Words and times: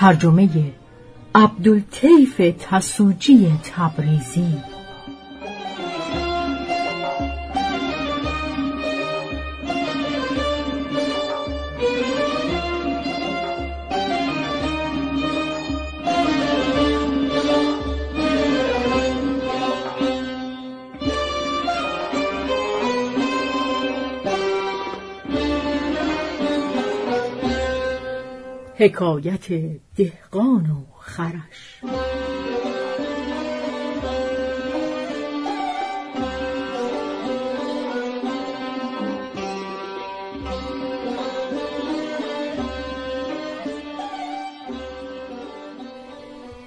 ترجمه 0.00 0.72
عبدالطیف 1.34 2.40
تسوجی 2.58 3.52
تبریزی. 3.64 4.69
حکایت 28.80 29.46
دهقان 29.96 30.70
و 30.70 30.84
خرش. 31.00 31.80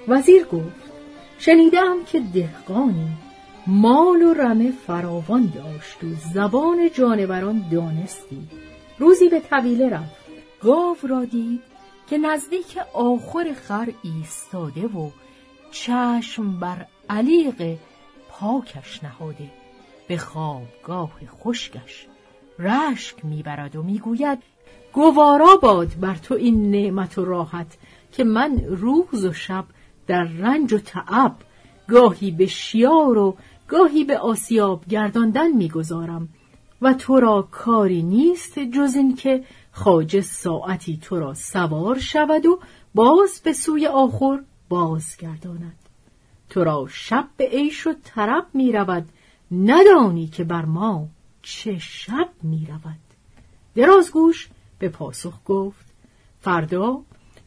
وزیر 0.08 0.44
گفت 0.44 0.64
شنیدم 1.38 1.96
که 2.06 2.20
دهقانی 2.34 3.08
مال 3.66 4.22
و 4.22 4.34
رمه 4.34 4.72
فراوان 4.86 5.52
داشت 5.54 6.04
و 6.04 6.06
زبان 6.34 6.90
جانوران 6.94 7.64
دانستی. 7.72 8.48
روزی 8.98 9.28
به 9.28 9.40
طویله 9.40 9.90
رفت 9.90 10.24
گاو 10.60 10.96
را 11.08 11.24
دید 11.24 11.73
که 12.06 12.18
نزدیک 12.18 12.78
آخر 12.94 13.52
خر 13.52 13.92
ایستاده 14.02 14.86
و 14.86 15.10
چشم 15.70 16.60
بر 16.60 16.86
علیق 17.10 17.76
پاکش 18.28 19.04
نهاده. 19.04 19.50
به 20.08 20.16
خوابگاه 20.16 21.10
خشکش 21.26 22.06
رشک 22.58 23.24
می‌برد 23.24 23.76
و 23.76 23.82
می‌گوید 23.82 24.38
گوارا 24.92 25.56
باد 25.62 26.00
بر 26.00 26.14
تو 26.14 26.34
این 26.34 26.70
نعمت 26.70 27.18
و 27.18 27.24
راحت 27.24 27.78
که 28.12 28.24
من 28.24 28.60
روز 28.64 29.24
و 29.24 29.32
شب 29.32 29.64
در 30.06 30.24
رنج 30.24 30.72
و 30.72 30.78
تعب 30.78 31.36
گاهی 31.88 32.30
به 32.30 32.46
شیار 32.46 33.18
و 33.18 33.36
گاهی 33.68 34.04
به 34.04 34.18
آسیاب 34.18 34.84
گرداندن 34.86 35.52
می‌گذارم. 35.52 36.28
و 36.82 36.94
تو 36.94 37.20
را 37.20 37.48
کاری 37.50 38.02
نیست 38.02 38.58
جز 38.58 38.94
این 38.96 39.14
خاجه 39.74 40.20
ساعتی 40.20 40.96
تو 40.96 41.20
را 41.20 41.34
سوار 41.34 41.98
شود 41.98 42.46
و 42.46 42.60
باز 42.94 43.40
به 43.44 43.52
سوی 43.52 43.86
آخر 43.86 44.42
بازگرداند. 44.68 45.78
تو 46.50 46.64
را 46.64 46.86
شب 46.90 47.28
به 47.36 47.48
عیش 47.48 47.86
و 47.86 47.94
طرب 48.04 48.46
می 48.54 48.72
رود. 48.72 49.08
ندانی 49.52 50.26
که 50.26 50.44
بر 50.44 50.64
ما 50.64 51.08
چه 51.42 51.78
شب 51.78 52.28
می 52.42 52.66
رود. 52.66 53.00
درازگوش 53.74 54.48
به 54.78 54.88
پاسخ 54.88 55.40
گفت 55.44 55.86
فردا 56.40 57.02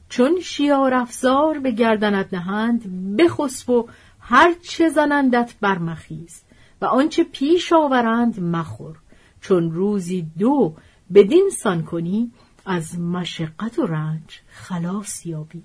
چون 0.09 0.39
شیار 0.39 0.93
افزار 0.93 1.59
به 1.59 1.71
گردنت 1.71 2.33
نهند 2.33 3.15
بخسب 3.17 3.69
و 3.69 3.87
هر 4.19 4.53
چه 4.53 4.89
زنندت 4.89 5.55
برمخیز 5.61 6.43
و 6.81 6.85
آنچه 6.85 7.23
پیش 7.23 7.73
آورند 7.73 8.39
مخور. 8.39 8.97
چون 9.41 9.71
روزی 9.71 10.27
دو 10.39 10.75
بدین 11.13 11.49
سان 11.57 11.83
کنی 11.83 12.31
از 12.65 12.99
مشقت 12.99 13.79
و 13.79 13.85
رنج 13.85 14.41
خلاص 14.47 15.25
یابی. 15.25 15.63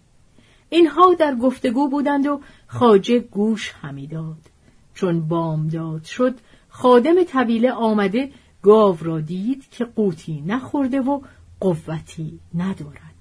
اینها 0.68 1.14
در 1.14 1.34
گفتگو 1.34 1.88
بودند 1.88 2.26
و 2.26 2.40
خاجه 2.66 3.18
گوش 3.18 3.72
همی 3.82 4.06
داد. 4.06 4.50
چون 4.94 5.28
بامداد 5.28 6.04
شد 6.04 6.34
خادم 6.68 7.24
طویله 7.24 7.72
آمده 7.72 8.30
گاو 8.62 8.98
را 9.00 9.20
دید 9.20 9.68
که 9.70 9.84
قوتی 9.84 10.40
نخورده 10.46 11.00
و 11.00 11.20
قوتی 11.60 12.40
ندارد. 12.54 13.14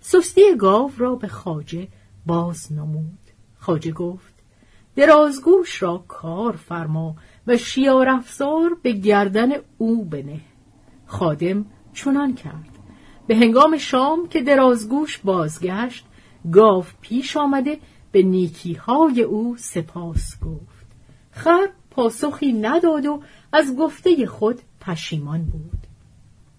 سستی 0.00 0.56
گاو 0.58 0.92
را 0.96 1.14
به 1.14 1.28
خاجه 1.28 1.88
باز 2.26 2.72
نمود. 2.72 3.18
خاجه 3.58 3.92
گفت 3.92 4.34
درازگوش 4.96 5.82
را 5.82 6.04
کار 6.08 6.56
فرما 6.56 7.16
و 7.46 7.56
شیار 7.56 8.08
افزار 8.08 8.76
به 8.82 8.92
گردن 8.92 9.50
او 9.78 10.04
بنه. 10.04 10.40
خادم 11.12 11.64
چنان 11.92 12.34
کرد. 12.34 12.78
به 13.26 13.36
هنگام 13.36 13.76
شام 13.76 14.28
که 14.28 14.42
درازگوش 14.42 15.18
بازگشت 15.18 16.06
گاو 16.52 16.84
پیش 17.00 17.36
آمده 17.36 17.78
به 18.12 18.22
نیکیهای 18.22 19.22
او 19.22 19.56
سپاس 19.58 20.40
گفت. 20.40 20.86
خر 21.30 21.68
پاسخی 21.90 22.52
نداد 22.52 23.06
و 23.06 23.22
از 23.52 23.76
گفته 23.76 24.26
خود 24.26 24.60
پشیمان 24.80 25.44
بود. 25.44 25.78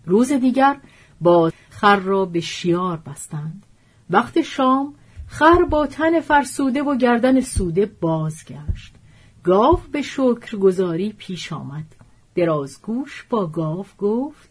روز 0.06 0.32
دیگر 0.32 0.78
با 1.22 1.52
خر 1.70 1.96
را 1.96 2.26
به 2.26 2.40
شیار 2.40 2.98
بستند. 2.98 3.66
وقت 4.10 4.42
شام 4.42 4.96
خر 5.28 5.64
با 5.64 5.88
تن 5.88 6.20
فرسوده 6.20 6.84
و 6.84 6.96
گردن 6.96 7.42
سوده 7.42 7.86
بازگشت. 7.86 8.96
گاو 9.44 9.80
به 9.92 10.02
شکرگزاری 10.02 11.14
پیش 11.14 11.54
آمد. 11.54 12.03
درازگوش 12.36 13.26
با 13.30 13.48
گاو 13.48 13.86
گفت 13.98 14.50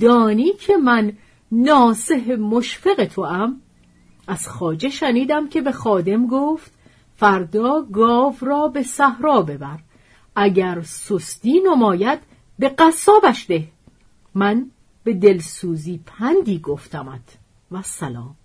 دانی 0.00 0.52
که 0.52 0.76
من 0.76 1.12
ناسه 1.52 2.36
مشفق 2.36 3.04
تو 3.04 3.20
ام. 3.20 3.60
از 4.26 4.48
خاجه 4.48 4.88
شنیدم 4.88 5.48
که 5.48 5.60
به 5.60 5.72
خادم 5.72 6.26
گفت 6.26 6.72
فردا 7.16 7.82
گاو 7.92 8.36
را 8.40 8.68
به 8.68 8.82
صحرا 8.82 9.42
ببر 9.42 9.78
اگر 10.36 10.82
سستی 10.82 11.60
نماید 11.60 12.18
به 12.58 12.68
قصابش 12.68 13.46
ده. 13.48 13.68
من 14.34 14.70
به 15.04 15.14
دلسوزی 15.14 16.00
پندی 16.06 16.58
گفتمت 16.58 17.38
و 17.70 17.82
سلام. 17.82 18.36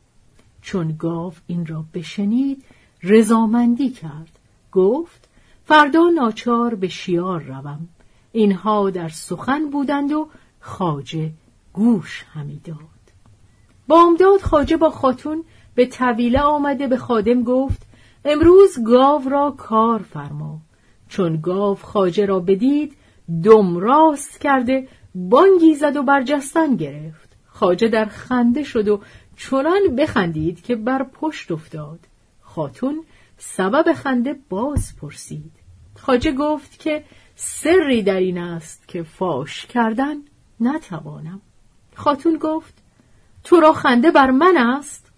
چون 0.61 0.95
گاو 0.99 1.33
این 1.47 1.65
را 1.65 1.85
بشنید 1.93 2.63
رضامندی 3.03 3.89
کرد. 3.89 4.39
گفت 4.71 5.29
فردا 5.65 6.09
ناچار 6.15 6.75
به 6.75 6.87
شیار 6.87 7.41
روم. 7.41 7.87
اینها 8.37 8.89
در 8.89 9.09
سخن 9.09 9.69
بودند 9.69 10.11
و 10.11 10.29
خاجه 10.59 11.31
گوش 11.73 12.25
همی 12.33 12.61
داد. 12.63 12.77
بامداد 13.87 14.41
خاجه 14.41 14.77
با 14.77 14.89
خاتون 14.89 15.43
به 15.75 15.85
طویله 15.85 16.41
آمده 16.41 16.87
به 16.87 16.97
خادم 16.97 17.43
گفت 17.43 17.81
امروز 18.25 18.83
گاو 18.85 19.29
را 19.29 19.51
کار 19.57 19.99
فرما. 19.99 20.57
چون 21.09 21.41
گاو 21.41 21.75
خاجه 21.75 22.25
را 22.25 22.39
بدید 22.39 22.97
دم 23.43 23.77
راست 23.77 24.41
کرده 24.41 24.87
بانگی 25.15 25.75
زد 25.75 25.95
و 25.95 26.03
برجستن 26.03 26.75
گرفت. 26.75 27.37
خاجه 27.45 27.87
در 27.87 28.05
خنده 28.05 28.63
شد 28.63 28.87
و 28.87 29.01
چنان 29.37 29.95
بخندید 29.97 30.61
که 30.61 30.75
بر 30.75 31.03
پشت 31.03 31.51
افتاد. 31.51 31.99
خاتون 32.41 33.03
سبب 33.37 33.93
خنده 33.93 34.35
باز 34.49 34.95
پرسید. 35.01 35.66
خاجه 35.97 36.31
گفت 36.31 36.79
که 36.79 37.03
سری 37.35 38.03
در 38.03 38.19
این 38.19 38.37
است 38.37 38.87
که 38.87 39.03
فاش 39.03 39.65
کردن 39.65 40.15
نتوانم. 40.59 41.41
خاتون 41.95 42.37
گفت 42.37 42.73
تو 43.43 43.59
را 43.59 43.73
خنده 43.73 44.11
بر 44.11 44.31
من 44.31 44.57
است. 44.57 45.11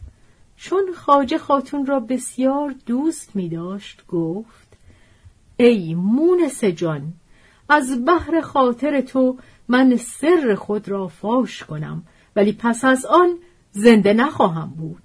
چون 0.58 0.94
خاجه 0.96 1.38
خاتون 1.38 1.86
را 1.86 2.00
بسیار 2.00 2.76
دوست 2.86 3.36
می 3.36 3.50
داشت 3.50 4.08
گفت 4.08 4.78
ای 5.58 5.96
مونس 5.96 6.64
جان 6.64 7.14
از 7.70 8.06
بحر 8.06 8.42
خاطر 8.42 9.02
تو 9.02 9.38
من 9.68 9.96
سر 9.96 10.56
خود 10.56 10.90
را 10.90 11.08
فاش 11.08 11.64
کنم 11.64 12.04
ولی 12.36 12.54
پس 12.54 12.86
از 12.86 13.06
آن 13.06 13.38
زنده 13.72 14.14
نخواهم 14.14 14.74
بود. 14.78 15.04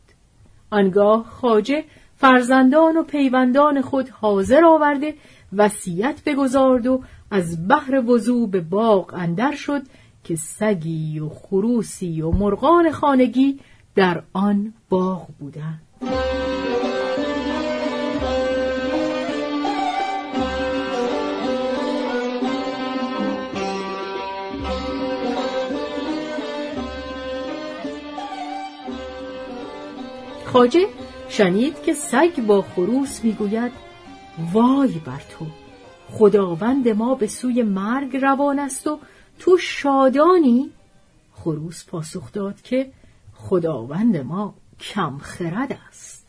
آنگاه 0.70 1.24
خاجه 1.24 1.84
فرزندان 2.16 2.96
و 2.96 3.02
پیوندان 3.02 3.82
خود 3.82 4.08
حاضر 4.08 4.64
آورده 4.64 5.14
وصیت 5.52 6.22
بگذارد 6.26 6.86
و 6.86 7.02
از 7.30 7.68
بحر 7.68 8.10
وضوع 8.10 8.48
به 8.48 8.60
باغ 8.60 9.14
اندر 9.14 9.54
شد 9.54 9.82
که 10.24 10.36
سگی 10.36 11.20
و 11.20 11.28
خروسی 11.28 12.22
و 12.22 12.30
مرغان 12.30 12.90
خانگی 12.90 13.60
در 13.94 14.22
آن 14.32 14.74
باغ 14.88 15.28
بودند. 15.38 15.80
خاجه 30.44 30.86
شنید 31.28 31.82
که 31.82 31.94
سگ 31.94 32.40
با 32.46 32.62
خروس 32.62 33.24
می‌گوید 33.24 33.72
وای 34.52 34.98
بر 35.06 35.22
تو. 35.30 35.46
خداوند 36.10 36.88
ما 36.88 37.14
به 37.14 37.26
سوی 37.26 37.62
مرگ 37.62 38.16
روان 38.16 38.58
است 38.58 38.86
و 38.86 38.98
تو 39.38 39.56
شادانی. 39.58 40.70
خروس 41.32 41.84
پاسخ 41.86 42.32
داد 42.32 42.62
که 42.62 42.92
خداوند 43.34 44.16
ما 44.16 44.54
کم 44.80 45.18
خرد 45.18 45.78
است. 45.88 46.28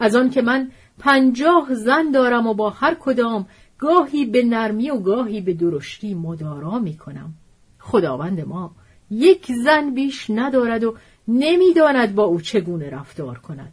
از 0.00 0.14
آن 0.14 0.30
که 0.30 0.42
من 0.42 0.70
پنجاه 0.98 1.74
زن 1.74 2.10
دارم 2.10 2.46
و 2.46 2.54
با 2.54 2.70
هر 2.70 2.94
کدام 2.94 3.46
گاهی 3.78 4.26
به 4.26 4.44
نرمی 4.44 4.90
و 4.90 4.98
گاهی 4.98 5.40
به 5.40 5.54
درشتی 5.54 6.14
مدارا 6.14 6.78
می 6.78 6.96
کنم 6.96 7.34
خداوند 7.78 8.40
ما 8.40 8.74
یک 9.10 9.52
زن 9.64 9.94
بیش 9.94 10.30
ندارد 10.30 10.84
و 10.84 10.96
نمی‌داند 11.28 12.14
با 12.14 12.24
او 12.24 12.40
چگونه 12.40 12.90
رفتار 12.90 13.38
کند. 13.38 13.72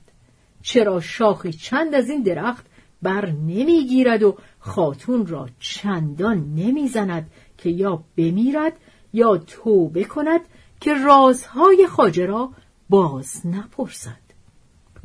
چرا 0.61 0.99
شاخی 0.99 1.53
چند 1.53 1.95
از 1.95 2.09
این 2.09 2.21
درخت 2.23 2.65
بر 3.01 3.29
نمی‌گیرد 3.29 4.23
و 4.23 4.37
خاتون 4.59 5.27
را 5.27 5.49
چندان 5.59 6.37
نمی‌زند 6.55 7.31
که 7.57 7.69
یا 7.69 8.03
بمیرد 8.17 8.73
یا 9.13 9.37
توبه 9.37 10.03
کند 10.03 10.41
که 10.81 10.93
رازهای 10.93 11.87
خاجه 11.87 12.25
را 12.25 12.49
باز 12.89 13.47
نپرسد. 13.47 14.29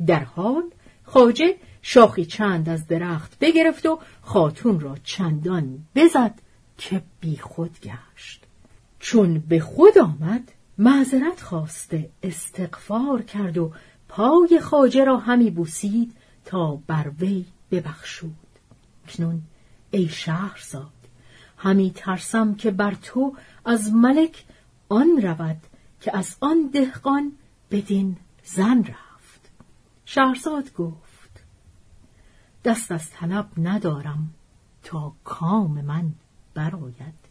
در 0.07 0.23
حال 0.23 0.63
خاجه 1.03 1.55
شاخی 1.81 2.25
چند 2.25 2.69
از 2.69 2.87
درخت 2.87 3.39
بگرفت 3.39 3.85
و 3.85 3.99
خاتون 4.21 4.79
را 4.79 4.95
چندان 5.03 5.79
بزد 5.95 6.33
که 6.77 7.01
بی 7.19 7.37
خود 7.37 7.77
گشت. 7.79 8.43
چون 8.99 9.39
به 9.39 9.59
خود 9.59 9.97
آمد 9.97 10.51
معذرت 10.77 11.41
خواسته 11.41 12.09
استغفار 12.23 13.21
کرد 13.21 13.57
و 13.57 13.71
پای 14.09 14.59
خاجه 14.61 15.03
را 15.03 15.17
همی 15.17 15.51
بوسید 15.51 16.13
تا 16.45 16.79
بر 16.87 17.11
وی 17.19 17.45
ببخشود. 17.71 18.35
کنون 19.07 19.41
ای 19.91 20.07
شهرزاد 20.07 20.91
همی 21.57 21.91
ترسم 21.95 22.55
که 22.55 22.71
بر 22.71 22.93
تو 22.93 23.35
از 23.65 23.93
ملک 23.93 24.45
آن 24.89 25.21
رود 25.21 25.61
که 26.01 26.17
از 26.17 26.37
آن 26.39 26.69
دهقان 26.73 27.31
بدین 27.71 28.17
زن 28.43 28.79
رفت. 28.79 29.51
شهرزاد 30.05 30.73
گفت 30.73 31.43
دست 32.63 32.91
از 32.91 33.09
طلب 33.09 33.47
ندارم 33.57 34.33
تا 34.83 35.13
کام 35.23 35.81
من 35.81 36.11
براید 36.53 37.25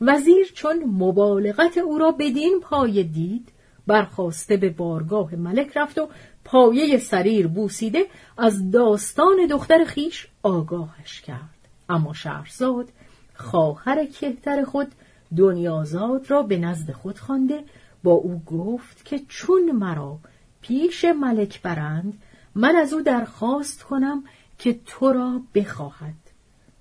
وزیر 0.00 0.52
چون 0.54 0.84
مبالغت 0.84 1.78
او 1.78 1.98
را 1.98 2.10
بدین 2.10 2.60
پایه 2.62 3.02
دید 3.02 3.48
برخواسته 3.86 4.56
به 4.56 4.70
بارگاه 4.70 5.34
ملک 5.34 5.76
رفت 5.76 5.98
و 5.98 6.08
پایه 6.44 6.98
سریر 6.98 7.46
بوسیده 7.46 8.06
از 8.38 8.70
داستان 8.70 9.46
دختر 9.50 9.84
خیش 9.84 10.28
آگاهش 10.42 11.20
کرد. 11.20 11.68
اما 11.88 12.12
شهرزاد 12.12 12.88
خواهر 13.34 14.06
کهتر 14.06 14.64
خود 14.64 14.88
دنیازاد 15.36 16.30
را 16.30 16.42
به 16.42 16.58
نزد 16.58 16.92
خود 16.92 17.18
خوانده. 17.18 17.64
با 18.02 18.12
او 18.12 18.42
گفت 18.46 19.04
که 19.04 19.20
چون 19.28 19.70
مرا 19.72 20.18
پیش 20.60 21.04
ملک 21.04 21.62
برند 21.62 22.22
من 22.54 22.76
از 22.76 22.92
او 22.92 23.02
درخواست 23.02 23.82
کنم 23.82 24.24
که 24.58 24.78
تو 24.86 25.12
را 25.12 25.40
بخواهد. 25.54 26.14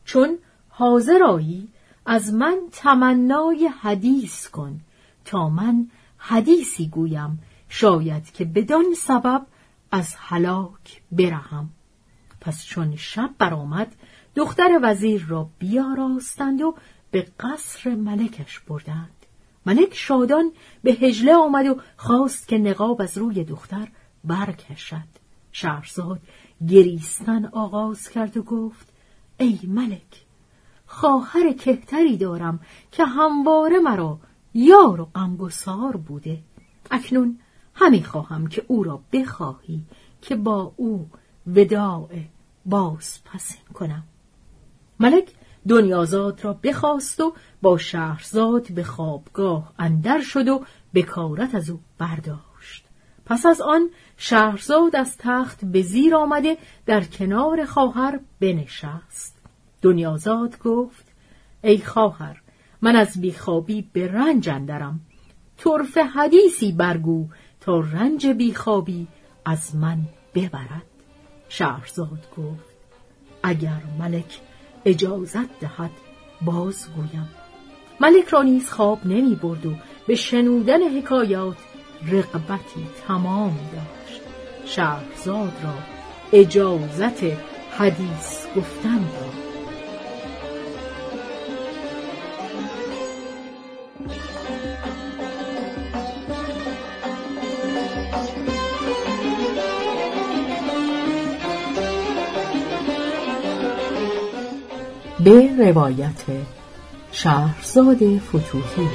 چون 0.05 0.37
حاضر 0.69 1.23
آیی 1.23 1.67
از 2.05 2.33
من 2.33 2.57
تمنای 2.71 3.69
حدیث 3.81 4.47
کن 4.47 4.79
تا 5.25 5.49
من 5.49 5.87
حدیثی 6.25 6.87
گویم. 6.87 7.39
شاید 7.69 8.31
که 8.31 8.45
بدان 8.45 8.85
سبب 8.97 9.45
از 9.91 10.15
هلاک 10.17 11.01
برهم. 11.11 11.69
پس 12.41 12.65
چون 12.65 12.95
شب 12.95 13.29
برآمد 13.37 13.95
دختر 14.35 14.79
وزیر 14.83 15.25
را 15.27 15.49
بیاراستند 15.59 16.61
و 16.61 16.75
به 17.11 17.27
قصر 17.39 17.95
ملکش 17.95 18.59
بردند. 18.59 19.25
ملک 19.65 19.93
شادان 19.93 20.51
به 20.83 20.91
هجله 20.91 21.35
آمد 21.35 21.65
و 21.65 21.81
خواست 21.97 22.47
که 22.47 22.57
نقاب 22.57 23.01
از 23.01 23.17
روی 23.17 23.43
دختر 23.43 23.87
برکشد. 24.23 25.07
شهرزاد 25.51 26.19
گریستن 26.67 27.45
آغاز 27.45 28.09
کرد 28.09 28.37
و 28.37 28.43
گفت 28.43 28.87
ای 29.37 29.59
ملک 29.63 30.25
خواهر 30.85 31.53
کهتری 31.53 32.17
دارم 32.17 32.59
که 32.91 33.05
همواره 33.05 33.79
مرا 33.79 34.19
یار 34.53 35.01
و 35.01 35.05
غمگسار 35.05 35.97
بوده. 35.97 36.39
اکنون 36.91 37.39
همی 37.73 38.03
خواهم 38.03 38.47
که 38.47 38.65
او 38.67 38.83
را 38.83 39.01
بخواهی 39.13 39.85
که 40.21 40.35
با 40.35 40.73
او 40.75 41.09
وداع 41.47 42.09
باز 42.65 43.19
پسین 43.25 43.65
کنم. 43.73 44.03
ملک 44.99 45.33
دنیازاد 45.67 46.45
را 46.45 46.53
بخواست 46.53 47.19
و 47.19 47.33
با 47.61 47.77
شهرزاد 47.77 48.71
به 48.71 48.83
خوابگاه 48.83 49.73
اندر 49.79 50.21
شد 50.21 50.47
و 50.47 50.65
بکارت 50.93 51.55
از 51.55 51.69
او 51.69 51.79
برداشت. 51.97 52.85
پس 53.25 53.45
از 53.45 53.61
آن 53.61 53.89
شهرزاد 54.17 54.95
از 54.95 55.17
تخت 55.17 55.65
به 55.65 55.81
زیر 55.81 56.15
آمده 56.15 56.57
در 56.85 57.03
کنار 57.03 57.65
خواهر 57.65 58.19
بنشست. 58.39 59.37
دنیازاد 59.81 60.59
گفت 60.59 61.05
ای 61.63 61.77
خواهر 61.77 62.42
من 62.83 62.95
از 62.95 63.21
بیخوابی 63.21 63.89
به 63.93 64.07
رنج 64.07 64.49
اندرم. 64.49 64.99
طرف 65.57 65.97
حدیثی 65.97 66.71
برگو 66.71 67.27
تا 67.61 67.79
رنج 67.79 68.27
بیخوابی 68.27 69.07
از 69.45 69.75
من 69.75 69.99
ببرد. 70.35 70.85
شهرزاد 71.49 72.27
گفت 72.37 72.75
اگر 73.43 73.81
ملک 73.99 74.39
اجازت 74.85 75.59
دهد 75.59 75.91
بازگویم. 76.41 77.29
ملک 77.99 78.27
را 78.27 78.41
نیز 78.41 78.69
خواب 78.69 79.05
نمی 79.05 79.35
برد 79.35 79.65
و 79.65 79.73
به 80.07 80.15
شنودن 80.15 80.97
حکایات 80.97 81.57
رقبتی 82.07 82.87
تمام 83.07 83.59
داشت. 83.73 84.21
شهرزاد 84.65 85.53
را 85.63 85.73
اجازت 86.33 87.23
حدیث 87.77 88.47
گفتن 88.55 88.99
داد. 88.99 89.52
به 105.23 105.49
روایت 105.57 106.21
شهرزاد 107.11 108.17
فتوحی. 108.17 108.89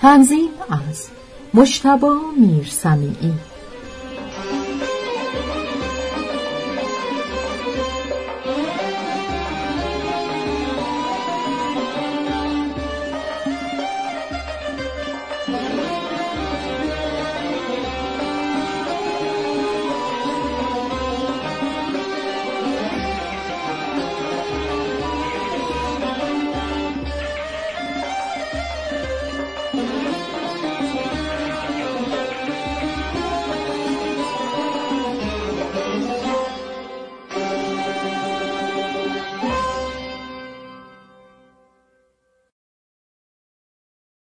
تنظیم 0.00 0.48
از 0.88 1.08
مشتبا 1.54 2.18
میرسمیعی. 2.36 3.34